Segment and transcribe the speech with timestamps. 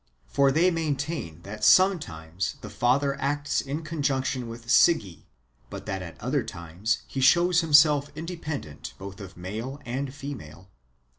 [0.25, 5.25] For they maintain that sometimes the Father acts in conjunction with Sige,
[5.69, 10.71] but that at other times he shows himself independent both of male and female.